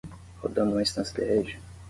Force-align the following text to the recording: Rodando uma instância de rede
Rodando 0.41 0.71
uma 0.71 0.81
instância 0.81 1.13
de 1.13 1.23
rede 1.29 1.59